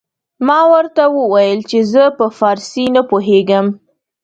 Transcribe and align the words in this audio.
ما 0.47 0.59
ورته 0.71 1.03
وويل 1.17 1.59
چې 1.69 1.79
زه 1.91 2.03
په 2.17 2.25
فارسي 2.37 2.85
نه 2.95 3.01
پوهېږم. 3.09 3.65